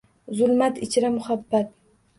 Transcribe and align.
Zulmat 0.39 0.81
ichra 0.89 1.15
muhabbat 1.19 1.75